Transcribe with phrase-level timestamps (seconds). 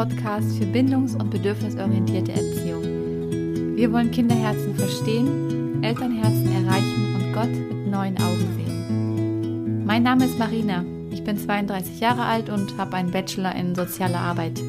[0.00, 3.76] Podcast für bindungs- und bedürfnisorientierte Erziehung.
[3.76, 9.84] Wir wollen Kinderherzen verstehen, Elternherzen erreichen und Gott mit neuen Augen sehen.
[9.84, 10.86] Mein Name ist Marina.
[11.10, 14.62] Ich bin 32 Jahre alt und habe einen Bachelor in soziale Arbeit.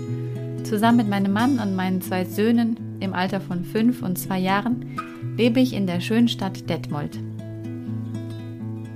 [0.65, 4.97] Zusammen mit meinem Mann und meinen zwei Söhnen im Alter von fünf und zwei Jahren
[5.37, 7.17] lebe ich in der schönen Stadt Detmold.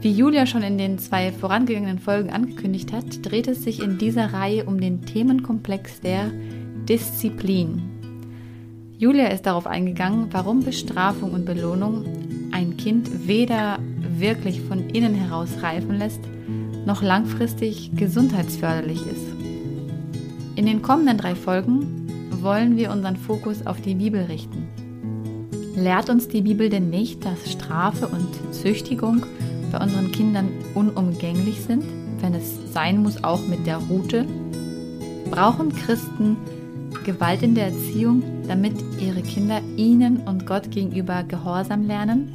[0.06, 4.34] Wie Julia schon in den zwei vorangegangenen Folgen angekündigt hat, dreht es sich in dieser
[4.34, 6.30] Reihe um den Themenkomplex der
[6.88, 7.82] Disziplin.
[9.00, 12.06] Julia ist darauf eingegangen, warum Bestrafung und Belohnung
[12.52, 13.80] ein Kind weder
[14.20, 16.22] wirklich von innen heraus reifen lässt,
[16.86, 19.26] noch langfristig gesundheitsförderlich ist.
[20.56, 24.68] In den kommenden drei Folgen wollen wir unseren Fokus auf die Bibel richten.
[25.76, 29.26] Lehrt uns die Bibel denn nicht, dass Strafe und Züchtigung
[29.76, 31.84] bei unseren Kindern unumgänglich sind,
[32.22, 34.26] wenn es sein muss, auch mit der Route?
[35.30, 36.38] Brauchen Christen
[37.04, 42.32] Gewalt in der Erziehung, damit ihre Kinder ihnen und Gott gegenüber Gehorsam lernen?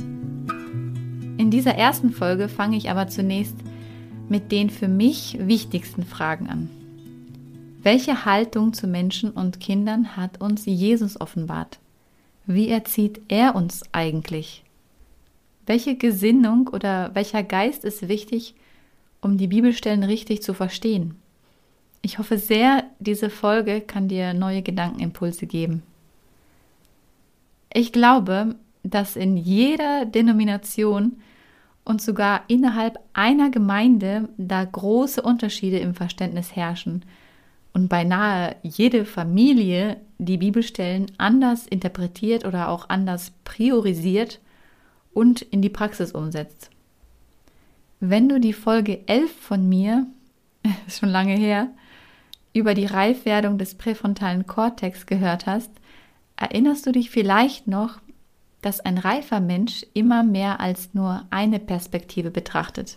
[1.39, 3.57] In dieser ersten Folge fange ich aber zunächst
[4.29, 6.69] mit den für mich wichtigsten Fragen an.
[7.83, 11.79] Welche Haltung zu Menschen und Kindern hat uns Jesus offenbart?
[12.45, 14.63] Wie erzieht er uns eigentlich?
[15.67, 18.55] Welche Gesinnung oder welcher Geist ist wichtig,
[19.21, 21.17] um die Bibelstellen richtig zu verstehen?
[22.03, 25.83] Ich hoffe sehr, diese Folge kann dir neue Gedankenimpulse geben.
[27.73, 31.21] Ich glaube, dass in jeder Denomination
[31.85, 37.05] und sogar innerhalb einer Gemeinde da große Unterschiede im Verständnis herrschen
[37.73, 44.41] und beinahe jede Familie die Bibelstellen anders interpretiert oder auch anders priorisiert
[45.21, 46.71] und in die Praxis umsetzt.
[48.01, 50.07] Wenn du die Folge 11 von mir,
[50.89, 51.69] schon lange her,
[52.55, 55.71] über die Reifwerdung des präfrontalen Kortex gehört hast,
[56.37, 57.99] erinnerst du dich vielleicht noch,
[58.63, 62.97] dass ein reifer Mensch immer mehr als nur eine Perspektive betrachtet.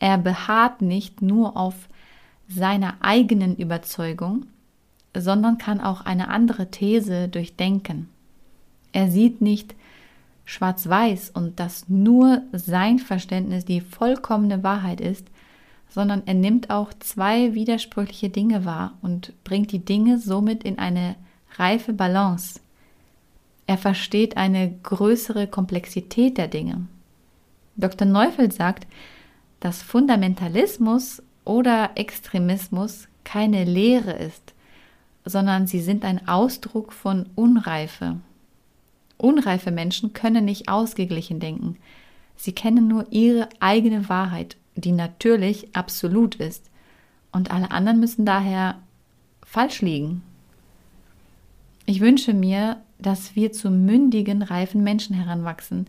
[0.00, 1.88] Er beharrt nicht nur auf
[2.48, 4.46] seiner eigenen Überzeugung,
[5.16, 8.08] sondern kann auch eine andere These durchdenken.
[8.90, 9.76] Er sieht nicht
[10.48, 15.26] schwarz-weiß und dass nur sein Verständnis die vollkommene Wahrheit ist,
[15.90, 21.16] sondern er nimmt auch zwei widersprüchliche Dinge wahr und bringt die Dinge somit in eine
[21.56, 22.60] reife Balance.
[23.66, 26.86] Er versteht eine größere Komplexität der Dinge.
[27.76, 28.08] Dr.
[28.08, 28.86] Neufeld sagt,
[29.60, 34.54] dass Fundamentalismus oder Extremismus keine Lehre ist,
[35.26, 38.16] sondern sie sind ein Ausdruck von Unreife.
[39.18, 41.76] Unreife Menschen können nicht ausgeglichen denken.
[42.36, 46.70] Sie kennen nur ihre eigene Wahrheit, die natürlich absolut ist.
[47.32, 48.78] Und alle anderen müssen daher
[49.44, 50.22] falsch liegen.
[51.84, 55.86] Ich wünsche mir, dass wir zu mündigen, reifen Menschen heranwachsen,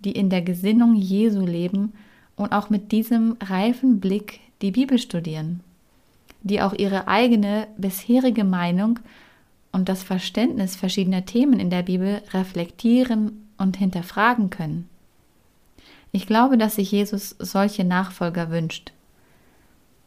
[0.00, 1.92] die in der Gesinnung Jesu leben
[2.36, 5.60] und auch mit diesem reifen Blick die Bibel studieren,
[6.42, 9.00] die auch ihre eigene bisherige Meinung
[9.72, 14.88] und das Verständnis verschiedener Themen in der Bibel reflektieren und hinterfragen können.
[16.12, 18.92] Ich glaube, dass sich Jesus solche Nachfolger wünscht.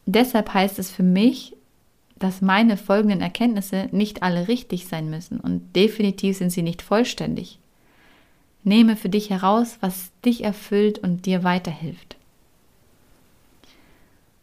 [0.06, 1.56] Deshalb heißt es für mich,
[2.18, 7.60] dass meine folgenden Erkenntnisse nicht alle richtig sein müssen und definitiv sind sie nicht vollständig.
[8.64, 12.18] Nehme für dich heraus, was dich erfüllt und dir weiterhilft.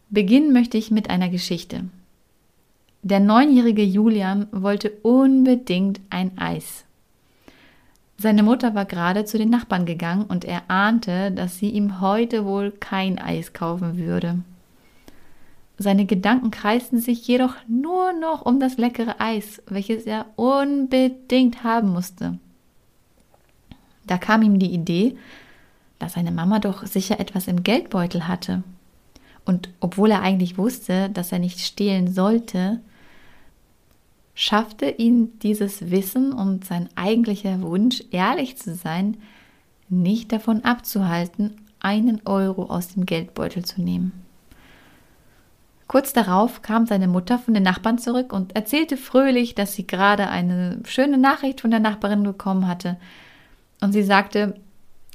[0.09, 1.85] Beginnen möchte ich mit einer Geschichte.
[3.03, 6.85] Der neunjährige Julian wollte unbedingt ein Eis.
[8.17, 12.45] Seine Mutter war gerade zu den Nachbarn gegangen und er ahnte, dass sie ihm heute
[12.45, 14.43] wohl kein Eis kaufen würde.
[15.79, 21.89] Seine Gedanken kreisten sich jedoch nur noch um das leckere Eis, welches er unbedingt haben
[21.89, 22.37] musste.
[24.05, 25.17] Da kam ihm die Idee,
[25.97, 28.61] dass seine Mama doch sicher etwas im Geldbeutel hatte.
[29.43, 32.79] Und obwohl er eigentlich wusste, dass er nicht stehlen sollte,
[34.41, 39.17] schaffte ihn dieses Wissen und sein eigentlicher Wunsch, ehrlich zu sein,
[39.87, 44.13] nicht davon abzuhalten, einen Euro aus dem Geldbeutel zu nehmen.
[45.87, 50.27] Kurz darauf kam seine Mutter von den Nachbarn zurück und erzählte fröhlich, dass sie gerade
[50.27, 52.97] eine schöne Nachricht von der Nachbarin bekommen hatte.
[53.79, 54.55] Und sie sagte,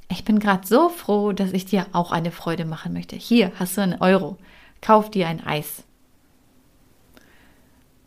[0.08, 3.17] ich bin gerade so froh, dass ich dir auch eine Freude machen möchte.
[3.17, 4.37] Hier hast du einen Euro.
[4.81, 5.86] Kauf dir ein Eis.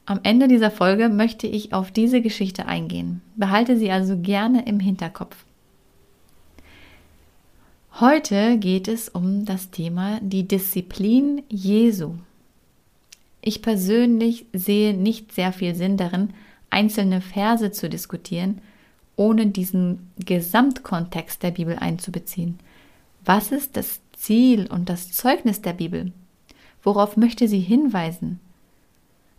[0.09, 3.21] Am Ende dieser Folge möchte ich auf diese Geschichte eingehen.
[3.35, 5.45] Behalte sie also gerne im Hinterkopf.
[7.99, 12.15] Heute geht es um das Thema die Disziplin Jesu.
[13.41, 16.33] Ich persönlich sehe nicht sehr viel Sinn darin,
[16.71, 18.61] einzelne Verse zu diskutieren,
[19.15, 22.57] ohne diesen Gesamtkontext der Bibel einzubeziehen.
[23.25, 26.11] Was ist das Ziel und das Zeugnis der Bibel?
[26.81, 28.39] Worauf möchte sie hinweisen?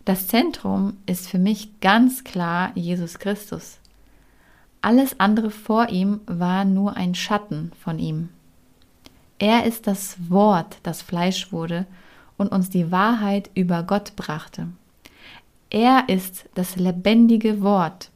[0.05, 3.77] Das Zentrum ist für mich ganz klar Jesus Christus.
[4.81, 8.29] Alles andere vor ihm war nur ein Schatten von ihm.
[9.37, 11.85] Er ist das Wort, das Fleisch wurde
[12.37, 14.67] und uns die Wahrheit über Gott brachte.
[15.69, 18.09] Er ist das lebendige Wort.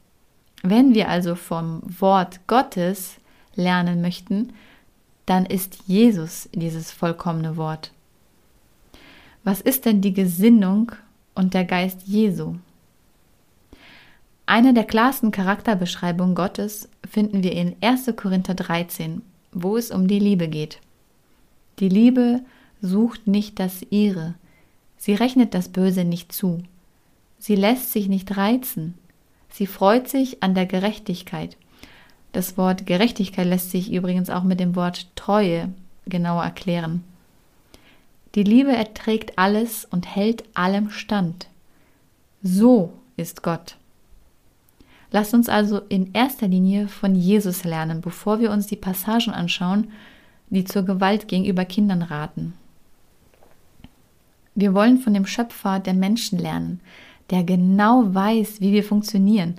[0.64, 3.18] Wenn wir also vom Wort Gottes
[3.56, 4.54] lernen möchten,
[5.28, 7.92] dann ist Jesus dieses vollkommene Wort.
[9.44, 10.92] Was ist denn die Gesinnung
[11.36, 12.56] und der Geist Jesu?
[14.48, 18.14] Eine der klarsten Charakterbeschreibungen Gottes finden wir in 1.
[18.16, 19.22] Korinther 13,
[19.52, 20.80] wo es um die Liebe geht.
[21.80, 22.42] Die Liebe
[22.82, 24.36] sucht nicht das ihre,
[24.98, 26.64] sie rechnet das Böse nicht zu,
[27.40, 28.94] sie lässt sich nicht reizen,
[29.50, 31.58] sie freut sich an der Gerechtigkeit.
[32.32, 35.74] Das Wort Gerechtigkeit lässt sich übrigens auch mit dem Wort Treue
[36.06, 37.04] genauer erklären.
[38.36, 41.48] Die Liebe erträgt alles und hält allem stand.
[42.44, 43.78] So ist Gott.
[45.12, 49.92] Lasst uns also in erster Linie von Jesus lernen, bevor wir uns die Passagen anschauen,
[50.50, 52.54] die zur Gewalt gegenüber Kindern raten.
[54.54, 56.82] Wir wollen von dem Schöpfer der Menschen lernen,
[57.30, 59.56] der genau weiß, wie wir funktionieren.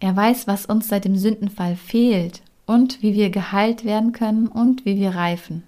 [0.00, 4.84] Er weiß, was uns seit dem Sündenfall fehlt und wie wir geheilt werden können und
[4.84, 5.62] wie wir reifen.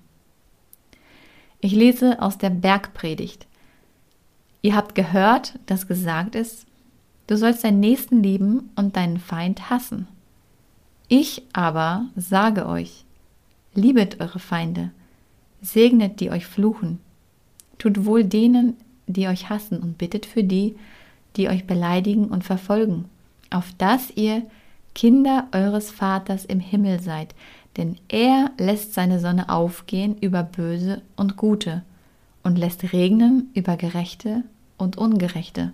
[1.60, 3.46] Ich lese aus der Bergpredigt.
[4.62, 6.66] Ihr habt gehört, dass gesagt ist,
[7.26, 10.08] du sollst deinen Nächsten lieben und deinen Feind hassen.
[11.08, 13.04] Ich aber sage euch,
[13.74, 14.90] liebet eure Feinde,
[15.60, 17.00] segnet die euch fluchen,
[17.78, 18.76] Tut wohl denen,
[19.06, 20.76] die euch hassen und bittet für die,
[21.36, 23.06] die euch beleidigen und verfolgen,
[23.50, 24.42] auf dass ihr
[24.94, 27.34] Kinder eures Vaters im Himmel seid,
[27.78, 31.82] denn er lässt seine Sonne aufgehen über Böse und Gute
[32.42, 34.42] und lässt regnen über Gerechte
[34.76, 35.72] und Ungerechte.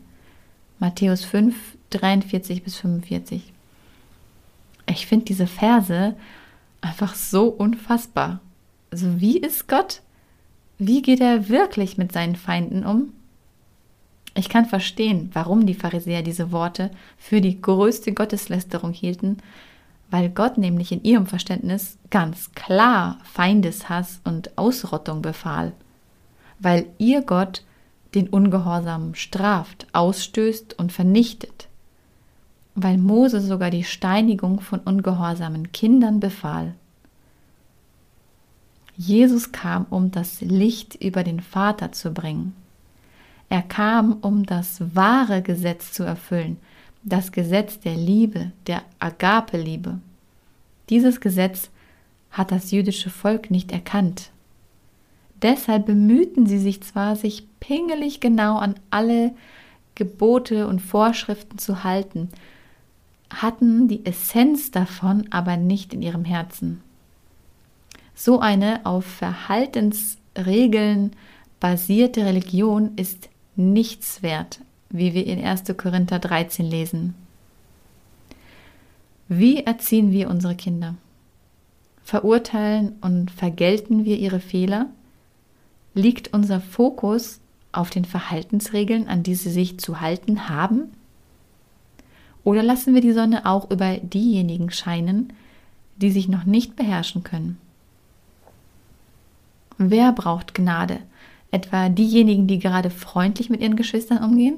[0.79, 1.57] Matthäus 5,
[1.91, 3.53] 43 bis 45.
[4.87, 6.15] Ich finde diese Verse
[6.83, 8.41] einfach so unfassbar.
[8.91, 10.03] Also wie ist Gott?
[10.79, 13.13] Wie geht er wirklich mit seinen Feinden um?
[14.35, 19.39] Ich kann verstehen, warum die Pharisäer diese Worte für die größte Gotteslästerung hielten,
[20.15, 25.73] weil Gott nämlich in ihrem Verständnis ganz klar Feindeshass und Ausrottung befahl,
[26.61, 27.65] weil ihr Gott
[28.15, 31.67] den Ungehorsam straft, ausstößt und vernichtet,
[32.77, 36.77] weil Mose sogar die Steinigung von ungehorsamen Kindern befahl.
[38.97, 42.55] Jesus kam, um das Licht über den Vater zu bringen.
[43.49, 46.59] Er kam, um das wahre Gesetz zu erfüllen,
[47.05, 49.99] das Gesetz der Liebe, der Agape-Liebe.
[50.89, 51.71] Dieses Gesetz
[52.31, 54.31] hat das jüdische Volk nicht erkannt.
[55.43, 59.35] Deshalb bemühten sie sich zwar, sich pingelig genau an alle
[59.95, 62.31] Gebote und Vorschriften zu halten,
[63.31, 66.81] hatten die Essenz davon aber nicht in ihrem Herzen.
[68.15, 71.13] So eine auf Verhaltensregeln
[71.61, 74.61] basierte Religion ist nichts wert,
[74.95, 75.65] wie wir in 1.
[75.77, 77.15] Korinther 13 lesen.
[79.29, 80.95] Wie erziehen wir unsere Kinder?
[82.05, 84.87] Verurteilen und vergelten wir ihre Fehler?
[85.95, 87.41] Liegt unser Fokus
[87.73, 90.93] auf den Verhaltensregeln, an die sie sich zu halten haben?
[92.45, 95.33] Oder lassen wir die Sonne auch über diejenigen scheinen,
[95.97, 97.59] die sich noch nicht beherrschen können?
[99.77, 101.01] Wer braucht Gnade?
[101.55, 104.57] Etwa diejenigen, die gerade freundlich mit ihren Geschwistern umgehen?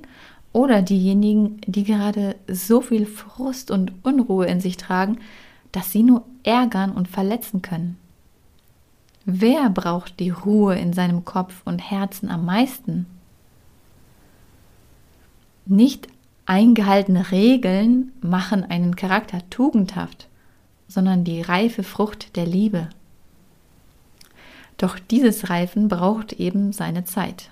[0.54, 5.18] Oder diejenigen, die gerade so viel Frust und Unruhe in sich tragen,
[5.72, 7.98] dass sie nur ärgern und verletzen können?
[9.26, 13.04] Wer braucht die Ruhe in seinem Kopf und Herzen am meisten?
[15.66, 16.08] Nicht
[16.46, 20.28] eingehaltene Regeln machen einen Charakter tugendhaft,
[20.88, 22.88] sondern die reife Frucht der Liebe.
[24.76, 27.50] Doch dieses Reifen braucht eben seine Zeit.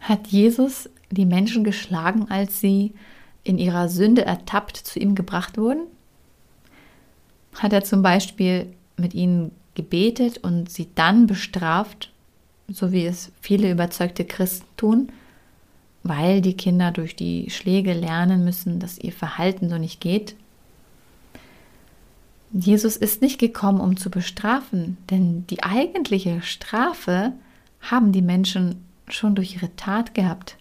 [0.00, 2.94] Hat Jesus die Menschen geschlagen, als sie
[3.44, 5.86] in ihrer Sünde ertappt zu ihm gebracht wurden?
[7.54, 12.10] Hat er zum Beispiel mit ihnen gebetet und sie dann bestraft,
[12.68, 15.08] so wie es viele überzeugte Christen tun,
[16.02, 20.34] weil die Kinder durch die Schläge lernen müssen, dass ihr Verhalten so nicht geht?
[22.50, 27.32] Jesus ist nicht gekommen, um zu bestrafen, denn die eigentliche Strafe
[27.80, 30.56] haben die Menschen schon durch ihre Tat gehabt.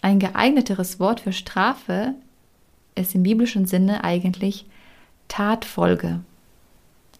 [0.00, 2.14] Ein geeigneteres Wort für Strafe
[2.96, 4.66] ist im biblischen Sinne eigentlich
[5.28, 6.20] Tatfolge.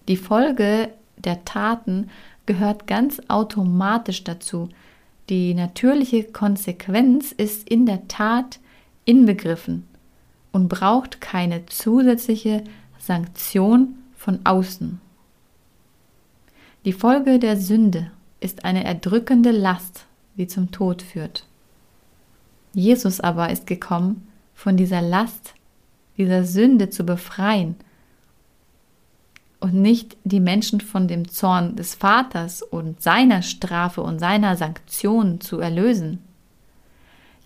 [0.09, 2.11] Die Folge der Taten
[2.47, 4.69] gehört ganz automatisch dazu.
[5.29, 8.59] Die natürliche Konsequenz ist in der Tat
[9.05, 9.87] inbegriffen
[10.51, 12.65] und braucht keine zusätzliche
[13.03, 15.01] Sanktion von außen.
[16.85, 20.07] Die Folge der Sünde ist eine erdrückende Last,
[20.37, 21.45] die zum Tod führt.
[22.73, 25.55] Jesus aber ist gekommen, von dieser Last,
[26.17, 27.75] dieser Sünde zu befreien
[29.59, 35.41] und nicht die Menschen von dem Zorn des Vaters und seiner Strafe und seiner Sanktion
[35.41, 36.21] zu erlösen.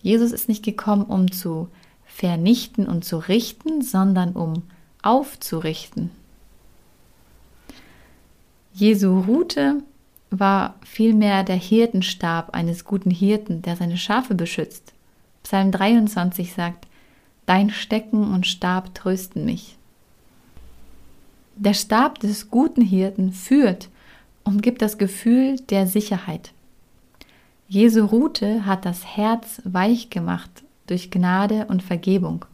[0.03, 1.69] Jesus ist nicht gekommen, um zu
[2.05, 4.61] vernichten und zu richten, sondern um
[5.07, 6.11] aufzurichten.
[8.73, 9.81] Jesu Route
[10.29, 14.93] war vielmehr der Hirtenstab eines guten Hirten, der seine Schafe beschützt.
[15.43, 16.87] Psalm 23 sagt,
[17.45, 19.77] Dein Stecken und Stab trösten mich.
[21.55, 23.89] Der Stab des guten Hirten führt
[24.43, 26.51] und gibt das Gefühl der Sicherheit.
[27.69, 30.51] Jesu Rute hat das Herz weich gemacht
[30.87, 32.45] durch Gnade und Vergebung.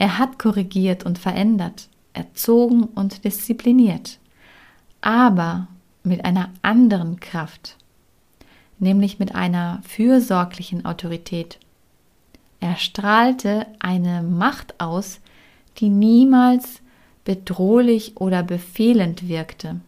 [0.00, 4.18] Er hat korrigiert und verändert, erzogen und diszipliniert,
[5.02, 5.68] aber
[6.02, 7.76] mit einer anderen Kraft,
[8.78, 11.58] nämlich mit einer fürsorglichen Autorität.
[12.60, 15.20] Er strahlte eine Macht aus,
[15.76, 16.80] die niemals
[17.24, 19.80] bedrohlich oder befehlend wirkte,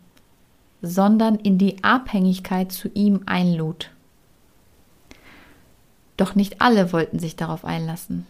[0.83, 3.90] sondern in die Abhängigkeit zu ihm einlud.
[6.19, 8.26] Doch nicht alle wollten sich darauf einlassen.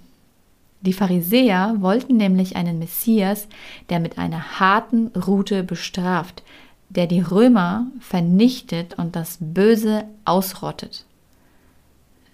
[0.82, 3.48] Die Pharisäer wollten nämlich einen Messias,
[3.88, 6.42] der mit einer harten Rute bestraft,
[6.88, 11.06] der die Römer vernichtet und das Böse ausrottet.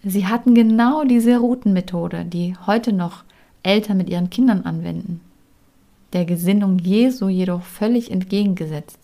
[0.02, 3.24] Sie hatten genau diese Routenmethode, die heute noch
[3.62, 5.20] Eltern mit ihren Kindern anwenden
[6.12, 8.98] der Gesinnung Jesu jedoch völlig entgegengesetzt.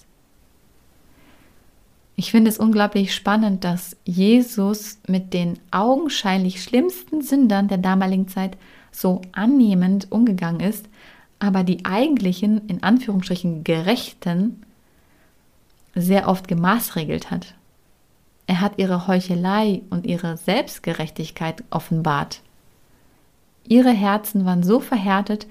[2.17, 8.57] Ich finde es unglaublich spannend, dass Jesus mit den augenscheinlich schlimmsten Sündern der damaligen Zeit
[8.95, 10.87] so annehmend umgegangen ist,
[11.39, 14.63] aber die eigentlichen, in Anführungsstrichen Gerechten,
[15.95, 17.55] sehr oft gemaßregelt hat.
[18.47, 22.41] Er hat ihre Heuchelei und ihre Selbstgerechtigkeit offenbart.
[23.67, 25.47] Ihre Herzen waren so verhärtet,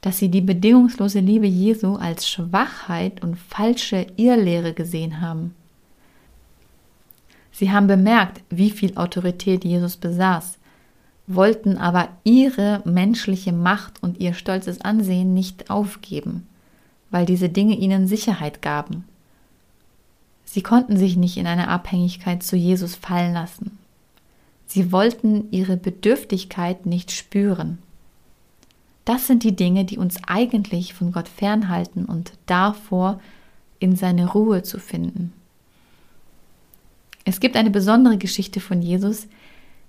[0.00, 5.54] dass sie die bedingungslose Liebe Jesu als Schwachheit und falsche Irrlehre gesehen haben.
[7.52, 10.58] Sie haben bemerkt, wie viel Autorität Jesus besaß,
[11.26, 16.46] wollten aber ihre menschliche Macht und ihr stolzes Ansehen nicht aufgeben,
[17.10, 19.04] weil diese Dinge ihnen Sicherheit gaben.
[20.44, 23.78] Sie konnten sich nicht in eine Abhängigkeit zu Jesus fallen lassen.
[24.66, 27.78] Sie wollten ihre Bedürftigkeit nicht spüren.
[29.04, 33.20] Das sind die Dinge, die uns eigentlich von Gott fernhalten und davor
[33.78, 35.32] in seine Ruhe zu finden.
[37.24, 39.26] Es gibt eine besondere Geschichte von Jesus,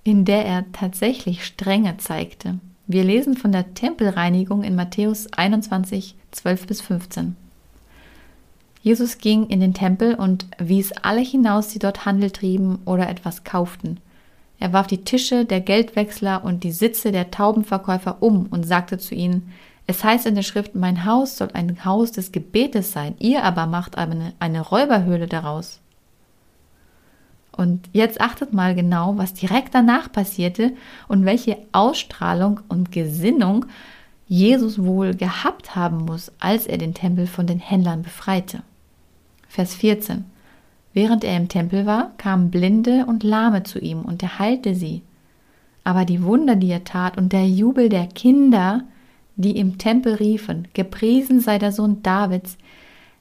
[0.08, 2.60] in der er tatsächlich Strenge zeigte.
[2.86, 7.36] Wir lesen von der Tempelreinigung in Matthäus 21, 12 bis 15.
[8.82, 13.44] Jesus ging in den Tempel und wies alle hinaus, die dort Handel trieben oder etwas
[13.44, 14.00] kauften.
[14.60, 19.14] Er warf die Tische der Geldwechsler und die Sitze der Taubenverkäufer um und sagte zu
[19.14, 19.52] ihnen,
[19.88, 23.66] es heißt in der Schrift, mein Haus soll ein Haus des Gebetes sein, ihr aber
[23.66, 25.82] macht eine, eine Räuberhöhle daraus.
[27.58, 30.74] Und jetzt achtet mal genau, was direkt danach passierte
[31.08, 33.66] und welche Ausstrahlung und Gesinnung
[34.28, 38.62] Jesus wohl gehabt haben muss, als er den Tempel von den Händlern befreite.
[39.48, 40.26] Vers 14.
[40.94, 45.02] Während er im Tempel war, kamen Blinde und Lahme zu ihm und er heilte sie.
[45.84, 48.84] Aber die Wunder, die er tat und der Jubel der Kinder,
[49.36, 52.58] die im Tempel riefen, gepriesen sei der Sohn Davids,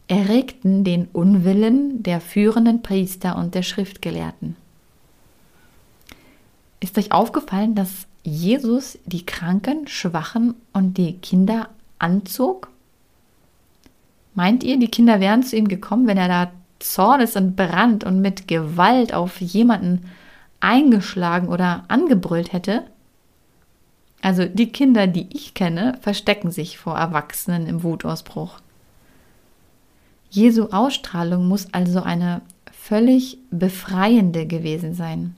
[0.08, 4.56] erregten den Unwillen der führenden Priester und der Schriftgelehrten.
[6.80, 12.68] Ist euch aufgefallen, dass Jesus die Kranken, Schwachen und die Kinder anzog?
[14.34, 18.20] Meint ihr, die Kinder wären zu ihm gekommen, wenn er da Zornes und Brand und
[18.20, 20.10] mit Gewalt auf jemanden
[20.60, 22.84] eingeschlagen oder angebrüllt hätte?
[24.20, 28.60] Also die Kinder, die ich kenne, verstecken sich vor Erwachsenen im Wutausbruch.
[30.30, 32.42] Jesu Ausstrahlung muss also eine
[32.72, 35.34] völlig befreiende gewesen sein.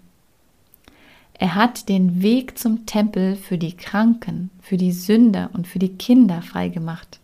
[1.35, 5.95] Er hat den Weg zum Tempel für die Kranken, für die Sünder und für die
[5.95, 7.21] Kinder freigemacht.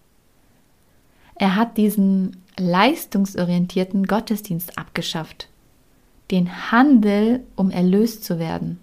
[1.35, 5.49] Er hat diesen leistungsorientierten Gottesdienst abgeschafft.
[6.31, 8.79] den Handel, um erlöst zu werden.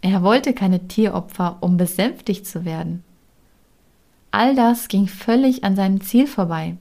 [0.00, 3.04] Er wollte keine Tieropfer, um besänftigt zu werden.
[4.32, 6.76] All das ging völlig an seinem Ziel vorbei.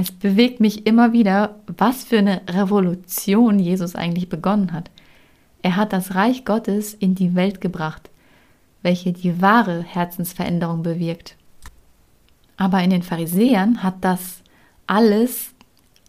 [0.00, 4.92] Es bewegt mich immer wieder, was für eine Revolution Jesus eigentlich begonnen hat.
[5.60, 8.08] Er hat das Reich Gottes in die Welt gebracht,
[8.82, 11.34] welche die wahre Herzensveränderung bewirkt.
[12.56, 14.44] Aber in den Pharisäern hat das
[14.86, 15.50] alles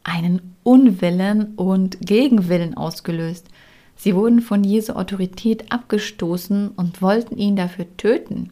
[0.03, 3.47] einen Unwillen und Gegenwillen ausgelöst.
[3.95, 8.51] Sie wurden von Jesu Autorität abgestoßen und wollten ihn dafür töten.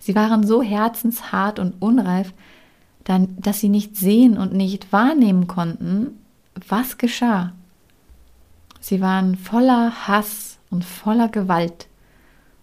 [0.00, 2.34] Sie waren so herzenshart und unreif,
[3.04, 6.18] dass sie nicht sehen und nicht wahrnehmen konnten,
[6.68, 7.52] was geschah.
[8.80, 11.86] Sie waren voller Hass und voller Gewalt,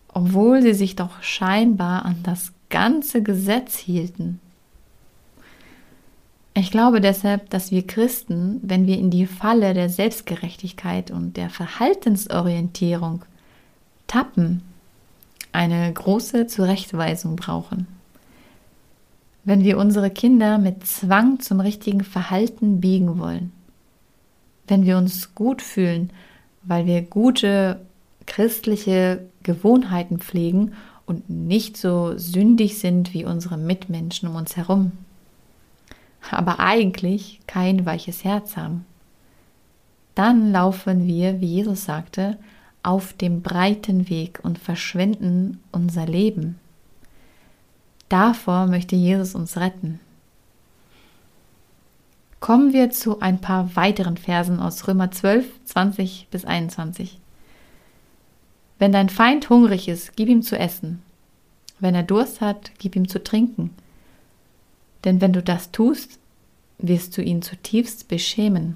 [0.07, 4.39] obwohl sie sich doch scheinbar an das ganze Gesetz hielten.
[6.53, 11.49] Ich glaube deshalb, dass wir Christen, wenn wir in die Falle der Selbstgerechtigkeit und der
[11.49, 13.23] Verhaltensorientierung
[14.07, 14.61] tappen,
[15.53, 17.87] eine große Zurechtweisung brauchen.
[19.43, 23.51] Wenn wir unsere Kinder mit Zwang zum richtigen Verhalten biegen wollen,
[24.67, 26.11] wenn wir uns gut fühlen,
[26.63, 27.81] weil wir gute
[28.27, 30.73] christliche Gewohnheiten pflegen
[31.05, 34.91] und nicht so sündig sind wie unsere Mitmenschen um uns herum,
[36.29, 38.85] aber eigentlich kein weiches Herz haben.
[40.15, 42.37] Dann laufen wir, wie Jesus sagte,
[42.83, 46.60] auf dem breiten Weg und verschwenden unser Leben.
[48.11, 50.01] Davor möchte Jesus uns retten.
[52.41, 57.21] Kommen wir zu ein paar weiteren Versen aus Römer 12, 20 bis 21.
[58.79, 61.01] Wenn dein Feind hungrig ist, gib ihm zu essen.
[61.79, 63.69] Wenn er Durst hat, gib ihm zu trinken.
[65.05, 66.19] Denn wenn du das tust,
[66.79, 68.75] wirst du ihn zutiefst beschämen.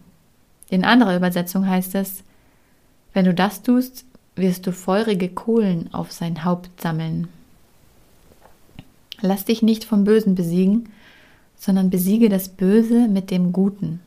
[0.70, 2.24] In anderer Übersetzung heißt es,
[3.12, 4.06] wenn du das tust,
[4.38, 7.28] wirst du feurige Kohlen auf sein Haupt sammeln.
[9.22, 10.90] Lass dich nicht vom Bösen besiegen,
[11.56, 14.02] sondern besiege das Böse mit dem Guten.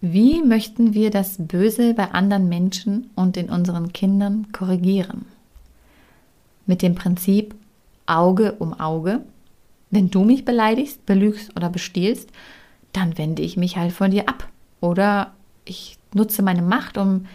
[0.00, 5.24] Wie möchten wir das Böse bei anderen Menschen und in unseren Kindern korrigieren?
[6.66, 7.54] Mit dem Prinzip
[8.06, 9.22] Auge um Auge.
[9.90, 12.30] Wenn du mich beleidigst, belügst oder bestiehlst,
[12.92, 14.48] dann wende ich mich halt von dir ab.
[14.80, 15.32] Oder
[15.64, 17.26] ich nutze meine Macht, um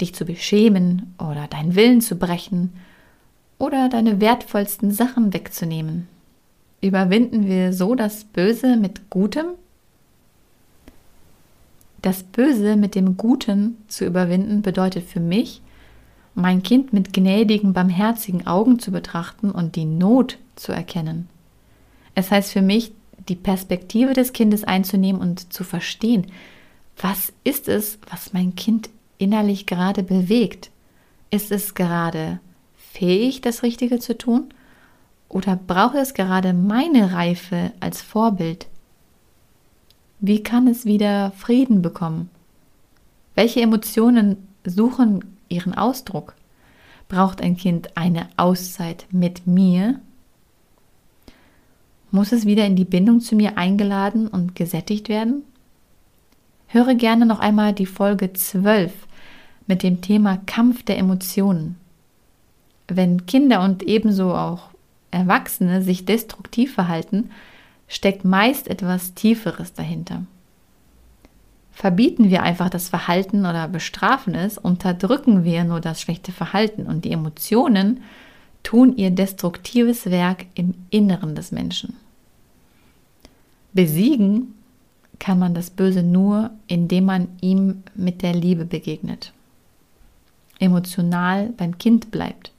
[0.00, 2.72] dich zu beschämen oder deinen Willen zu brechen
[3.62, 6.08] oder deine wertvollsten Sachen wegzunehmen.
[6.80, 9.46] Überwinden wir so das Böse mit Gutem?
[12.02, 15.62] Das Böse mit dem Guten zu überwinden bedeutet für mich,
[16.34, 21.28] mein Kind mit gnädigen, barmherzigen Augen zu betrachten und die Not zu erkennen.
[22.16, 22.90] Es heißt für mich,
[23.28, 26.26] die Perspektive des Kindes einzunehmen und zu verstehen,
[26.96, 30.72] was ist es, was mein Kind innerlich gerade bewegt?
[31.30, 32.40] Ist es gerade
[32.92, 34.52] fähig, das Richtige zu tun?
[35.28, 38.66] Oder braucht es gerade meine Reife als Vorbild?
[40.20, 42.28] Wie kann es wieder Frieden bekommen?
[43.34, 46.34] Welche Emotionen suchen ihren Ausdruck?
[47.08, 50.00] Braucht ein Kind eine Auszeit mit mir?
[52.10, 55.44] Muss es wieder in die Bindung zu mir eingeladen und gesättigt werden?
[56.66, 58.92] Höre gerne noch einmal die Folge 12
[59.66, 61.76] mit dem Thema Kampf der Emotionen.
[62.94, 64.68] Wenn Kinder und ebenso auch
[65.10, 67.30] Erwachsene sich destruktiv verhalten,
[67.88, 70.24] steckt meist etwas Tieferes dahinter.
[71.72, 77.06] Verbieten wir einfach das Verhalten oder bestrafen es, unterdrücken wir nur das schlechte Verhalten und
[77.06, 78.02] die Emotionen
[78.62, 81.96] tun ihr destruktives Werk im Inneren des Menschen.
[83.72, 84.54] Besiegen
[85.18, 89.32] kann man das Böse nur, indem man ihm mit der Liebe begegnet,
[90.58, 92.52] emotional beim Kind bleibt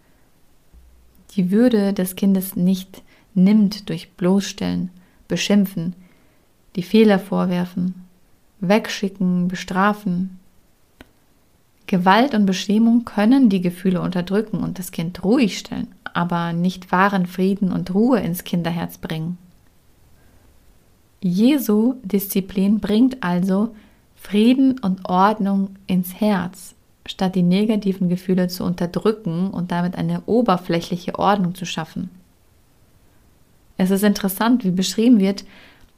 [1.35, 3.01] die Würde des Kindes nicht
[3.33, 4.89] nimmt durch bloßstellen,
[5.27, 5.95] beschimpfen,
[6.75, 8.05] die Fehler vorwerfen,
[8.59, 10.39] wegschicken, bestrafen.
[11.87, 17.25] Gewalt und Beschämung können die Gefühle unterdrücken und das Kind ruhig stellen, aber nicht wahren
[17.25, 19.37] Frieden und Ruhe ins Kinderherz bringen.
[21.21, 23.75] Jesu Disziplin bringt also
[24.15, 31.19] Frieden und Ordnung ins Herz, statt die negativen Gefühle zu unterdrücken und damit eine oberflächliche
[31.19, 32.09] Ordnung zu schaffen.
[33.77, 35.45] Es ist interessant, wie beschrieben wird,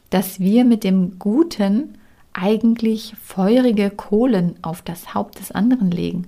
[0.10, 1.98] dass wir mit dem Guten
[2.34, 6.28] eigentlich feurige Kohlen auf das Haupt des anderen legen.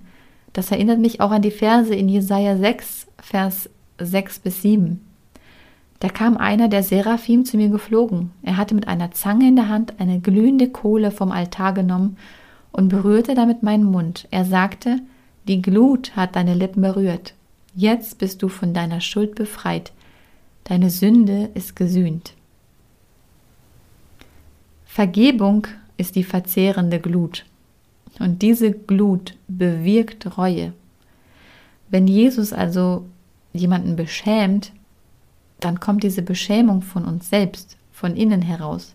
[0.53, 5.01] Das erinnert mich auch an die Verse in Jesaja 6, Vers 6 bis 7.
[5.99, 8.31] Da kam einer der Seraphim zu mir geflogen.
[8.43, 12.17] Er hatte mit einer Zange in der Hand eine glühende Kohle vom Altar genommen
[12.77, 14.27] und berührte damit meinen Mund.
[14.29, 14.99] Er sagte,
[15.47, 17.33] die Glut hat deine Lippen berührt.
[17.75, 19.91] Jetzt bist du von deiner Schuld befreit.
[20.63, 22.33] Deine Sünde ist gesühnt.
[24.85, 25.65] Vergebung
[25.97, 27.45] ist die verzehrende Glut.
[28.19, 30.71] Und diese Glut bewirkt Reue.
[31.89, 33.05] Wenn Jesus also
[33.53, 34.71] jemanden beschämt,
[35.59, 38.93] dann kommt diese Beschämung von uns selbst, von innen heraus.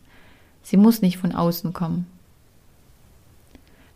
[0.62, 2.06] Sie muss nicht von außen kommen.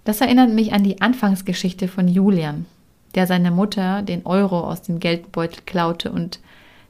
[0.07, 2.67] Das erinnert mich an die Anfangsgeschichte von Julian,
[3.17, 6.39] der seiner Mutter den Euro aus dem Geldbeutel klaute und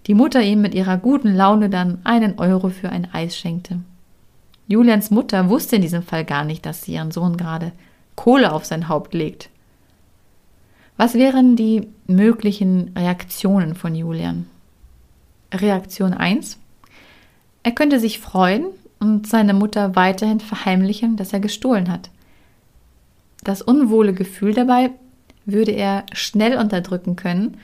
[0.07, 3.81] die Mutter ihm mit ihrer guten Laune dann einen Euro für ein Eis schenkte.
[4.69, 7.73] Julians Mutter wusste in diesem Fall gar nicht, dass sie ihren Sohn gerade
[8.17, 9.49] Kohle auf sein Haupt legt.
[10.99, 14.45] Was wären die möglichen Reaktionen von Julian?
[15.55, 16.59] Reaktion 1.
[17.63, 18.67] Er könnte sich freuen
[19.01, 22.11] und seine Mutter weiterhin verheimlichen, dass er gestohlen hat.
[23.47, 24.91] Das unwohle Gefühl dabei
[25.45, 27.59] würde er schnell unterdrücken können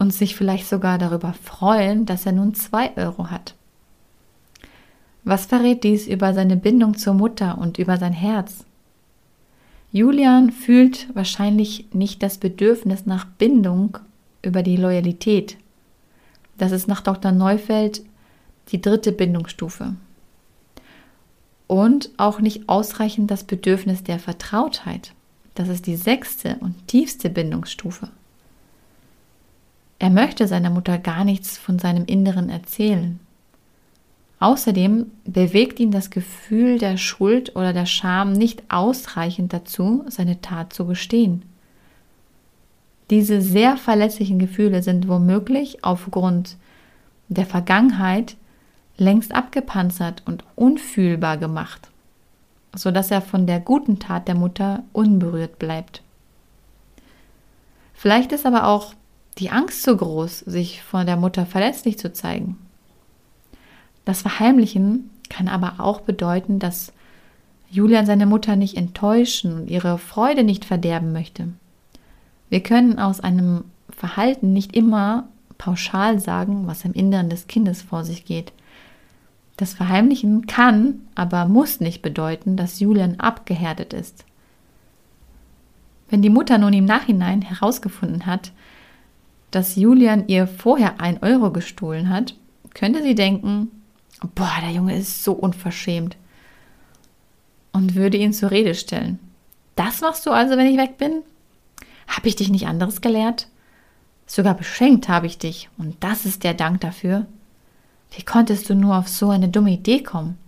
[0.00, 3.54] und sich vielleicht sogar darüber freuen, dass er nun zwei Euro hat.
[5.22, 8.64] Was verrät dies über seine Bindung zur Mutter und über sein Herz?
[9.92, 13.98] Julian fühlt wahrscheinlich nicht das Bedürfnis nach Bindung
[14.42, 15.56] über die Loyalität.
[16.58, 17.30] Das ist nach Dr.
[17.30, 18.02] Neufeld
[18.72, 19.94] die dritte Bindungsstufe.
[21.72, 25.14] Und auch nicht ausreichend das Bedürfnis der Vertrautheit.
[25.54, 28.10] Das ist die sechste und tiefste Bindungsstufe.
[29.98, 33.20] Er möchte seiner Mutter gar nichts von seinem Inneren erzählen.
[34.38, 40.74] Außerdem bewegt ihn das Gefühl der Schuld oder der Scham nicht ausreichend dazu, seine Tat
[40.74, 41.40] zu gestehen.
[43.08, 46.58] Diese sehr verletzlichen Gefühle sind womöglich aufgrund
[47.28, 48.36] der Vergangenheit
[48.96, 51.88] längst abgepanzert und unfühlbar gemacht,
[52.74, 56.02] sodass er von der guten Tat der Mutter unberührt bleibt.
[57.94, 58.94] Vielleicht ist aber auch
[59.38, 62.58] die Angst so groß, sich vor der Mutter verletzlich zu zeigen.
[64.04, 66.92] Das Verheimlichen kann aber auch bedeuten, dass
[67.70, 71.48] Julian seine Mutter nicht enttäuschen und ihre Freude nicht verderben möchte.
[72.50, 78.04] Wir können aus einem Verhalten nicht immer pauschal sagen, was im Inneren des Kindes vor
[78.04, 78.52] sich geht.
[79.62, 84.24] Das Verheimlichen kann, aber muss nicht bedeuten, dass Julian abgehärtet ist.
[86.10, 88.50] Wenn die Mutter nun im Nachhinein herausgefunden hat,
[89.52, 92.34] dass Julian ihr vorher ein Euro gestohlen hat,
[92.74, 93.70] könnte sie denken,
[94.34, 96.16] boah, der Junge ist so unverschämt.
[97.70, 99.20] Und würde ihn zur Rede stellen.
[99.76, 101.22] Das machst du also, wenn ich weg bin?
[102.08, 103.46] Habe ich dich nicht anderes gelehrt?
[104.26, 107.26] Sogar beschenkt habe ich dich, und das ist der Dank dafür.
[108.14, 110.38] Wie konntest du nur auf so eine dumme Idee kommen?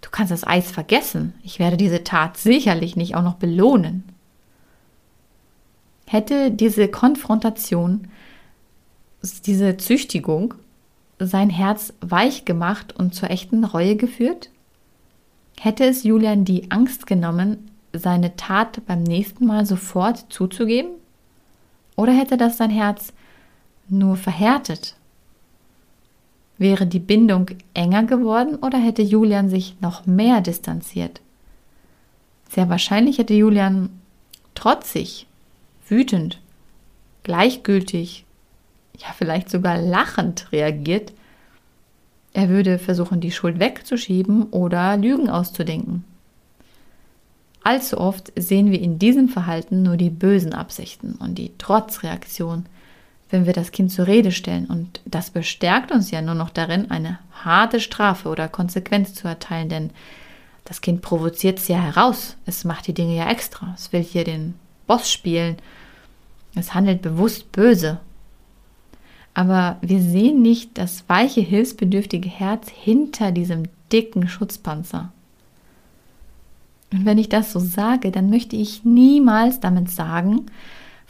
[0.00, 1.34] Du kannst das Eis vergessen.
[1.42, 4.04] Ich werde diese Tat sicherlich nicht auch noch belohnen.
[6.06, 8.08] Hätte diese Konfrontation,
[9.46, 10.54] diese Züchtigung
[11.18, 14.50] sein Herz weich gemacht und zur echten Reue geführt?
[15.60, 20.92] Hätte es Julian die Angst genommen, seine Tat beim nächsten Mal sofort zuzugeben?
[21.96, 23.12] Oder hätte das sein Herz
[23.88, 24.96] nur verhärtet?
[26.60, 31.22] Wäre die Bindung enger geworden oder hätte Julian sich noch mehr distanziert?
[32.50, 33.88] Sehr wahrscheinlich hätte Julian
[34.54, 35.26] trotzig,
[35.88, 36.38] wütend,
[37.22, 38.26] gleichgültig
[38.98, 41.14] ja vielleicht sogar lachend reagiert,
[42.34, 46.04] er würde versuchen, die Schuld wegzuschieben oder Lügen auszudenken.
[47.62, 52.66] Allzu oft sehen wir in diesem Verhalten nur die bösen Absichten und die Trotzreaktion,
[53.30, 54.66] wenn wir das Kind zur Rede stellen.
[54.66, 59.68] Und das bestärkt uns ja nur noch darin, eine harte Strafe oder Konsequenz zu erteilen,
[59.68, 59.90] denn
[60.64, 62.36] das Kind provoziert es ja heraus.
[62.46, 63.72] Es macht die Dinge ja extra.
[63.76, 64.54] Es will hier den
[64.86, 65.56] Boss spielen.
[66.54, 68.00] Es handelt bewusst böse
[69.34, 75.12] aber wir sehen nicht das weiche, hilfsbedürftige Herz hinter diesem dicken Schutzpanzer.
[76.92, 80.46] Und wenn ich das so sage, dann möchte ich niemals damit sagen,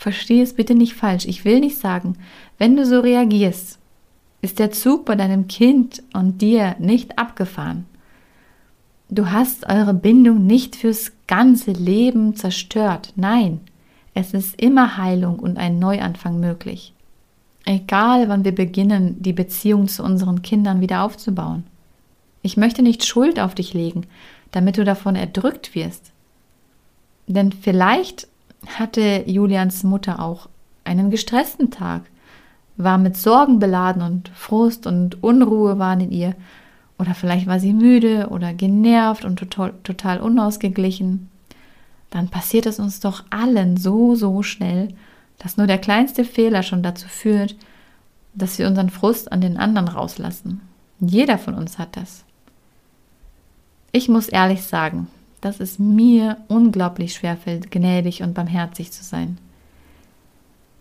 [0.01, 2.17] verstehe es bitte nicht falsch, ich will nicht sagen,
[2.57, 3.79] wenn du so reagierst,
[4.41, 7.85] ist der Zug bei deinem Kind und dir nicht abgefahren.
[9.11, 13.13] Du hast eure Bindung nicht fürs ganze Leben zerstört.
[13.17, 13.61] Nein,
[14.15, 16.95] es ist immer Heilung und ein Neuanfang möglich.
[17.67, 21.65] Egal, wann wir beginnen, die Beziehung zu unseren Kindern wieder aufzubauen.
[22.41, 24.07] Ich möchte nicht Schuld auf dich legen,
[24.51, 26.13] damit du davon erdrückt wirst.
[27.27, 28.30] Denn vielleicht
[28.67, 30.49] hatte Julians Mutter auch
[30.85, 32.03] einen gestressten Tag,
[32.77, 36.35] war mit Sorgen beladen und Frust und Unruhe waren in ihr.
[36.99, 41.31] Oder vielleicht war sie müde oder genervt und total, total unausgeglichen.
[42.11, 44.89] Dann passiert es uns doch allen so, so schnell,
[45.39, 47.57] dass nur der kleinste Fehler schon dazu führt,
[48.35, 50.61] dass wir unseren Frust an den anderen rauslassen.
[51.01, 52.25] Jeder von uns hat das.
[53.93, 55.09] Ich muss ehrlich sagen,
[55.41, 59.39] dass es mir unglaublich schwerfällt, gnädig und barmherzig zu sein.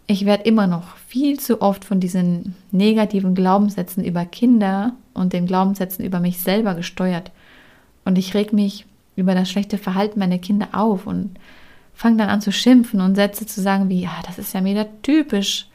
[0.07, 5.45] Ich werde immer noch viel zu oft von diesen negativen Glaubenssätzen über Kinder und den
[5.45, 7.31] Glaubenssätzen über mich selber gesteuert.
[8.05, 11.37] Und ich reg mich über das schlechte Verhalten meiner Kinder auf und
[11.93, 14.87] fange dann an zu schimpfen und Sätze zu sagen wie, ja, das ist ja wieder
[15.03, 15.67] typisch.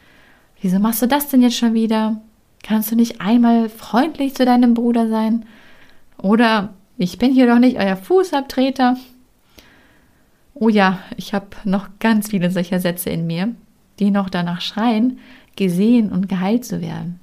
[0.61, 2.21] Wieso machst du das denn jetzt schon wieder?
[2.63, 5.45] Kannst du nicht einmal freundlich zu deinem Bruder sein?
[6.19, 8.97] Oder ich bin hier doch nicht euer Fußabtreter.
[10.55, 13.55] Oh ja, ich habe noch ganz viele solcher Sätze in mir,
[13.99, 15.19] die noch danach schreien,
[15.57, 17.19] gesehen und geheilt zu werden.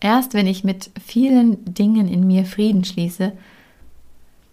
[0.00, 3.32] Erst wenn ich mit vielen Dingen in mir Frieden schließe,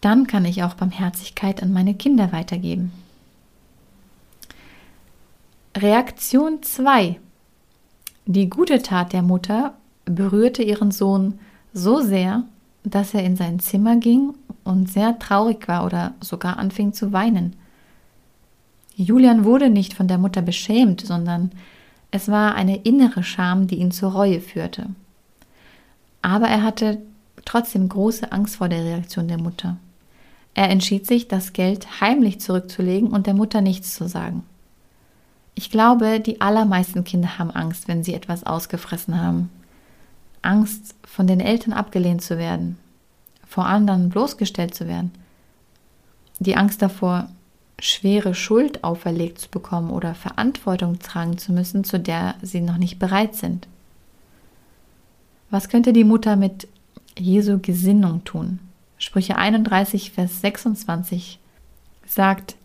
[0.02, 2.92] dann kann ich auch Barmherzigkeit an meine Kinder weitergeben.
[5.78, 7.20] Reaktion 2.
[8.26, 11.40] Die gute Tat der Mutter berührte ihren Sohn
[11.74, 12.44] so sehr,
[12.86, 17.56] dass er in sein Zimmer ging und sehr traurig war oder sogar anfing zu weinen.
[18.96, 21.52] Julian wurde nicht von der Mutter beschämt, sondern
[22.12, 24.88] es war eine innere Scham, die ihn zur Reue führte.
[26.22, 27.02] Aber er hatte
[27.44, 29.78] trotzdem große Angst vor der Reaktion der Mutter.
[30.54, 34.44] Er entschied sich, das Geld heimlich zurückzulegen und der Mutter nichts zu sagen.
[35.54, 39.50] Ich glaube, die allermeisten Kinder haben Angst, wenn sie etwas ausgefressen haben.
[40.46, 42.78] Angst, von den Eltern abgelehnt zu werden,
[43.48, 45.12] vor anderen bloßgestellt zu werden.
[46.40, 47.30] Die Angst davor,
[47.80, 53.00] schwere Schuld auferlegt zu bekommen oder Verantwortung tragen zu müssen, zu der sie noch nicht
[53.00, 53.68] bereit sind.
[55.50, 56.68] Was könnte die Mutter mit
[57.18, 58.60] Jesu Gesinnung tun?
[58.98, 61.40] Sprüche 31, Vers 26
[62.06, 62.56] sagt,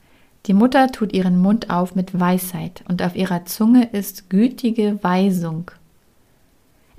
[0.47, 5.71] die Mutter tut ihren Mund auf mit Weisheit und auf ihrer Zunge ist gütige Weisung.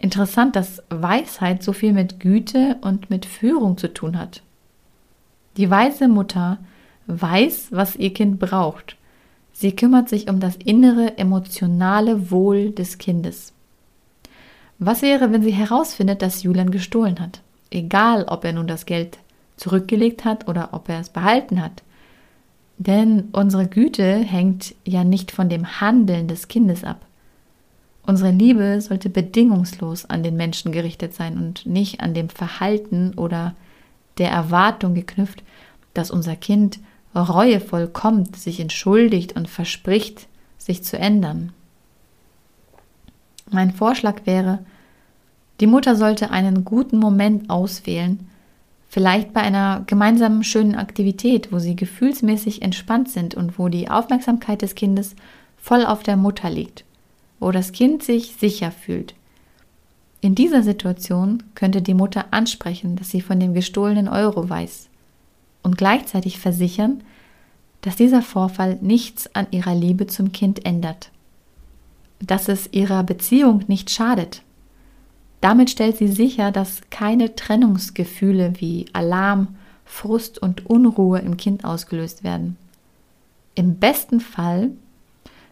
[0.02, 4.42] Interessant, dass Weisheit so viel mit Güte und mit Führung zu tun hat.
[5.58, 6.58] Die weise Mutter
[7.06, 8.98] weiß, was ihr Kind braucht.
[9.54, 13.54] Sie kümmert sich um das innere emotionale Wohl des Kindes.
[14.80, 17.42] Was wäre, wenn sie herausfindet, dass Julian gestohlen hat?
[17.70, 19.20] Egal, ob er nun das Geld
[19.56, 21.84] zurückgelegt hat oder ob er es behalten hat.
[22.80, 27.06] Denn unsere Güte hängt ja nicht von dem Handeln des Kindes ab.
[28.04, 33.56] Unsere Liebe sollte bedingungslos an den Menschen gerichtet sein und nicht an dem Verhalten oder
[34.18, 35.44] der Erwartung geknüpft,
[35.94, 36.80] dass unser Kind
[37.16, 41.54] reuevoll kommt, sich entschuldigt und verspricht, sich zu ändern.
[43.50, 44.60] Mein Vorschlag wäre,
[45.60, 48.28] die Mutter sollte einen guten Moment auswählen,
[48.90, 54.62] vielleicht bei einer gemeinsamen schönen Aktivität, wo sie gefühlsmäßig entspannt sind und wo die Aufmerksamkeit
[54.62, 55.16] des Kindes
[55.58, 56.84] voll auf der Mutter liegt
[57.41, 59.15] wo das Kind sich sicher fühlt.
[60.21, 64.88] In dieser Situation könnte die Mutter ansprechen, dass sie von dem gestohlenen Euro weiß
[65.63, 67.04] und gleichzeitig versichern,
[67.82, 71.10] dass dieser Vorfall nichts an ihrer Liebe zum Kind ändert,
[72.19, 74.43] dass es ihrer Beziehung nicht schadet.
[75.41, 82.23] Damit stellt sie sicher, dass keine Trennungsgefühle wie Alarm, Frust und Unruhe im Kind ausgelöst
[82.23, 82.58] werden.
[83.56, 84.69] Im besten Fall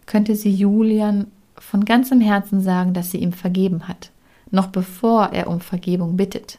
[0.06, 1.26] könnte sie Julian
[1.58, 4.10] von ganzem Herzen sagen, dass sie ihm vergeben hat,
[4.50, 6.58] noch bevor er um Vergebung bittet.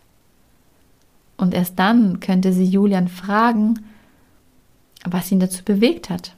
[1.37, 3.79] Und erst dann könnte sie Julian fragen,
[5.03, 6.35] was ihn dazu bewegt hat,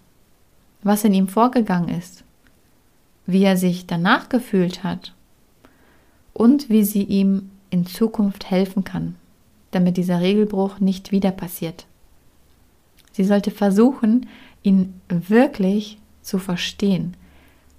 [0.81, 2.23] was in ihm vorgegangen ist,
[3.25, 5.13] wie er sich danach gefühlt hat
[6.33, 9.15] und wie sie ihm in Zukunft helfen kann,
[9.71, 11.85] damit dieser Regelbruch nicht wieder passiert.
[13.11, 14.27] Sie sollte versuchen,
[14.61, 17.15] ihn wirklich zu verstehen,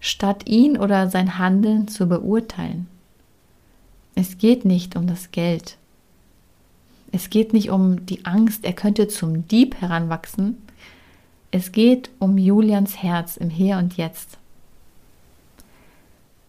[0.04, 2.86] statt ihn oder sein Handeln zu beurteilen.
[4.14, 5.78] Es geht nicht um das Geld.
[7.10, 10.58] Es geht nicht um die Angst, er könnte zum Dieb heranwachsen.
[11.50, 14.36] Es geht um Julians Herz im Hier und Jetzt.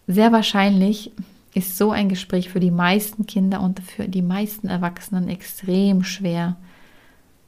[0.06, 1.14] Sehr wahrscheinlich
[1.54, 6.58] ist so ein Gespräch für die meisten Kinder und für die meisten Erwachsenen extrem schwer,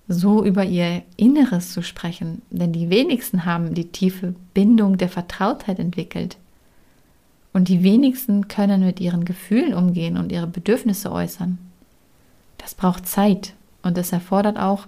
[0.08, 5.80] so über ihr Inneres zu sprechen, denn die wenigsten haben die tiefe Bindung der Vertrautheit
[5.80, 6.38] entwickelt.
[7.52, 11.58] Und die wenigsten können mit ihren Gefühlen umgehen und ihre Bedürfnisse äußern.
[12.58, 14.88] Das braucht Zeit und es erfordert auch,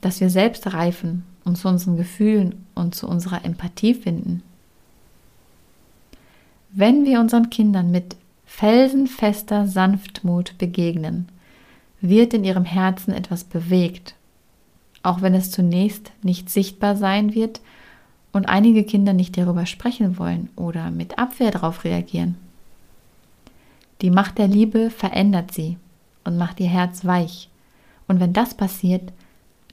[0.00, 4.42] dass wir selbst reifen und zu unseren Gefühlen und zu unserer Empathie finden.
[6.72, 11.28] Wenn wir unseren Kindern mit felsenfester Sanftmut begegnen,
[12.00, 14.14] wird in ihrem Herzen etwas bewegt,
[15.02, 17.60] auch wenn es zunächst nicht sichtbar sein wird
[18.32, 22.36] und einige Kinder nicht darüber sprechen wollen oder mit Abwehr darauf reagieren.
[24.00, 25.76] Die Macht der Liebe verändert sie
[26.24, 27.50] und macht ihr Herz weich.
[28.08, 29.12] Und wenn das passiert,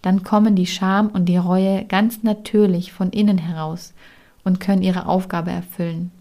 [0.01, 3.93] dann kommen die Scham und die Reue ganz natürlich von innen heraus
[4.43, 6.11] und können ihre Aufgabe erfüllen.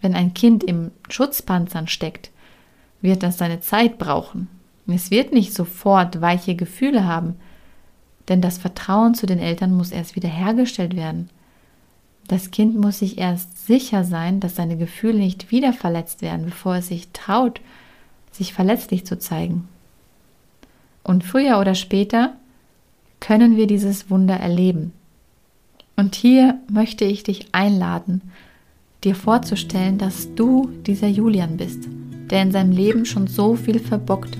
[0.00, 2.30] Wenn ein Kind im Schutzpanzern steckt,
[3.00, 4.48] wird das seine Zeit brauchen.
[4.90, 7.36] Es wird nicht sofort weiche Gefühle haben,
[8.28, 11.28] denn das Vertrauen zu den Eltern muss erst wieder hergestellt werden.
[12.26, 16.76] Das Kind muss sich erst sicher sein, dass seine Gefühle nicht wieder verletzt werden, bevor
[16.76, 17.60] es sich traut,
[18.32, 19.68] sich verletzlich zu zeigen.
[21.02, 22.34] Und früher oder später
[23.20, 24.92] können wir dieses Wunder erleben.
[25.96, 28.22] Und hier möchte ich dich einladen,
[29.04, 31.88] dir vorzustellen, dass du dieser Julian bist,
[32.30, 34.38] der in seinem Leben schon so viel verbockt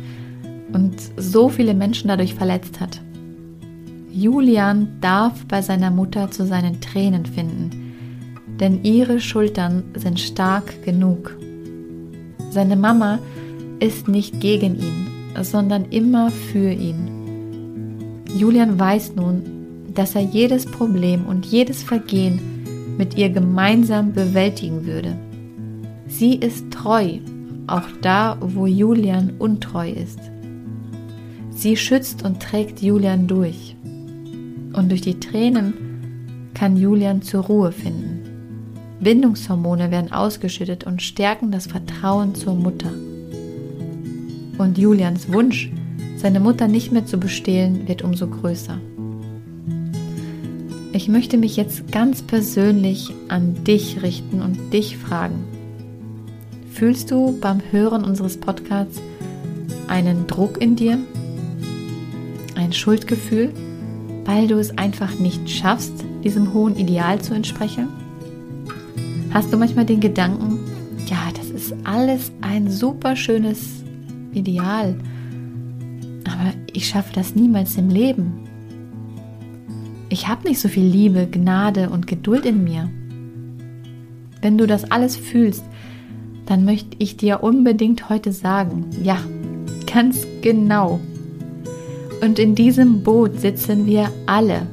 [0.72, 3.00] und so viele Menschen dadurch verletzt hat.
[4.10, 7.70] Julian darf bei seiner Mutter zu seinen Tränen finden,
[8.58, 11.36] denn ihre Schultern sind stark genug.
[12.50, 13.18] Seine Mama
[13.78, 15.06] ist nicht gegen ihn,
[15.42, 18.24] sondern immer für ihn.
[18.34, 19.42] Julian weiß nun,
[19.94, 22.40] dass er jedes Problem und jedes Vergehen
[22.98, 25.16] mit ihr gemeinsam bewältigen würde.
[26.08, 27.18] Sie ist treu,
[27.66, 30.18] auch da, wo Julian untreu ist.
[31.58, 33.74] Sie schützt und trägt Julian durch
[34.74, 35.74] und durch die Tränen
[36.54, 38.20] kann Julian zur Ruhe finden.
[39.00, 42.92] Bindungshormone werden ausgeschüttet und stärken das Vertrauen zur Mutter.
[44.56, 45.72] Und Julians Wunsch,
[46.16, 48.78] seine Mutter nicht mehr zu bestehlen, wird umso größer.
[50.92, 55.42] Ich möchte mich jetzt ganz persönlich an dich richten und dich fragen.
[56.70, 59.00] Fühlst du beim Hören unseres Podcasts
[59.88, 61.00] einen Druck in dir?
[62.68, 63.54] Ein Schuldgefühl?
[64.28, 67.88] weil du es einfach nicht schaffst, diesem hohen Ideal zu entsprechen?
[69.32, 70.58] Hast du manchmal den Gedanken,
[71.06, 73.82] ja, das ist alles ein super schönes
[74.34, 74.94] Ideal,
[76.26, 78.44] aber ich schaffe das niemals im Leben.
[80.10, 82.90] Ich habe nicht so viel Liebe, Gnade und Geduld in mir.
[84.42, 85.64] Wenn du das alles fühlst,
[86.44, 89.16] dann möchte ich dir unbedingt heute sagen, ja,
[89.90, 91.00] ganz genau,
[92.20, 94.66] und in diesem Boot sitzen wir alle.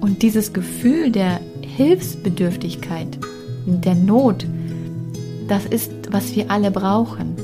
[0.00, 3.18] Und dieses Gefühl der Hilfsbedürftigkeit,
[3.66, 4.46] der Not,
[5.48, 7.34] das ist, was wir alle brauchen.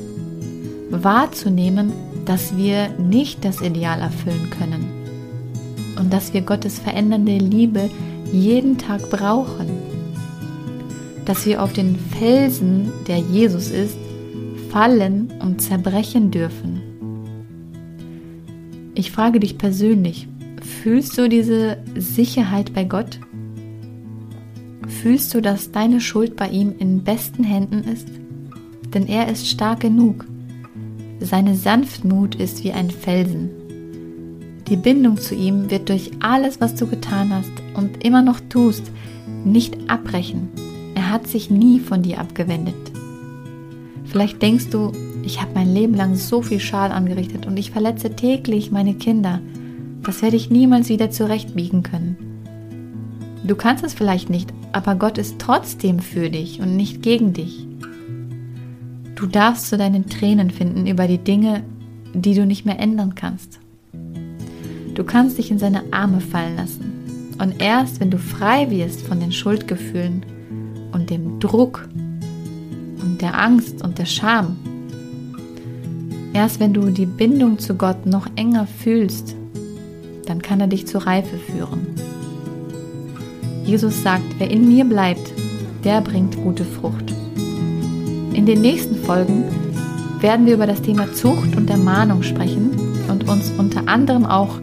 [0.89, 1.91] Wahrzunehmen,
[2.25, 4.85] dass wir nicht das Ideal erfüllen können
[5.99, 7.89] und dass wir Gottes verändernde Liebe
[8.31, 9.67] jeden Tag brauchen.
[11.25, 13.97] Dass wir auf den Felsen, der Jesus ist,
[14.69, 16.92] fallen und zerbrechen dürfen
[18.95, 20.27] ich frage dich persönlich,
[20.61, 23.19] fühlst du diese Sicherheit bei Gott?
[24.87, 28.07] Fühlst du, dass deine Schuld bei ihm in besten Händen ist?
[28.93, 30.25] Denn er ist stark genug.
[31.19, 33.49] Seine Sanftmut ist wie ein Felsen.
[34.67, 38.91] Die Bindung zu ihm wird durch alles, was du getan hast und immer noch tust,
[39.43, 40.49] nicht abbrechen.
[40.95, 42.75] Er hat sich nie von dir abgewendet.
[44.05, 44.91] Vielleicht denkst du,
[45.23, 49.39] ich habe mein Leben lang so viel Schal angerichtet und ich verletze täglich meine Kinder.
[50.03, 52.17] Das werde ich niemals wieder zurechtbiegen können.
[53.45, 57.67] Du kannst es vielleicht nicht, aber Gott ist trotzdem für dich und nicht gegen dich.
[59.15, 61.63] Du darfst zu deinen Tränen finden über die Dinge,
[62.13, 63.59] die du nicht mehr ändern kannst.
[64.93, 66.93] Du kannst dich in seine Arme fallen lassen.
[67.39, 70.25] Und erst wenn du frei wirst von den Schuldgefühlen
[70.91, 71.87] und dem Druck
[73.01, 74.57] und der Angst und der Scham,
[76.33, 79.35] Erst wenn du die Bindung zu Gott noch enger fühlst,
[80.25, 81.87] dann kann er dich zur Reife führen.
[83.65, 85.31] Jesus sagt, wer in mir bleibt,
[85.83, 87.13] der bringt gute Frucht.
[88.33, 89.43] In den nächsten Folgen
[90.19, 92.71] werden wir über das Thema Zucht und Ermahnung sprechen
[93.09, 94.59] und uns unter anderem auch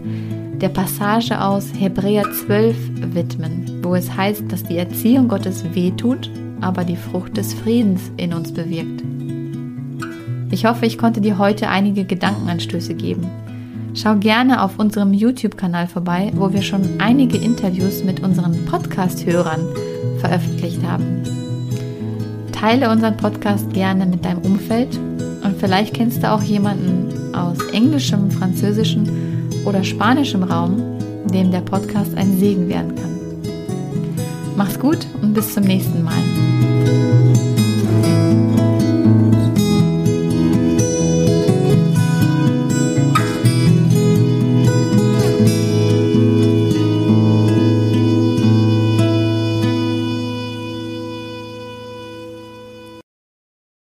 [0.60, 2.76] der Passage aus Hebräer 12
[3.14, 8.34] widmen, wo es heißt, dass die Erziehung Gottes wehtut, aber die Frucht des Friedens in
[8.34, 9.02] uns bewirkt.
[10.60, 13.26] Ich hoffe, ich konnte dir heute einige Gedankenanstöße geben.
[13.94, 19.66] Schau gerne auf unserem YouTube-Kanal vorbei, wo wir schon einige Interviews mit unseren Podcast-Hörern
[20.18, 21.22] veröffentlicht haben.
[22.52, 24.98] Teile unseren Podcast gerne mit deinem Umfeld
[25.42, 29.04] und vielleicht kennst du auch jemanden aus englischem, französischem
[29.64, 30.76] oder spanischem Raum,
[31.32, 33.18] dem der Podcast ein Segen werden kann.
[34.58, 36.69] Mach's gut und bis zum nächsten Mal.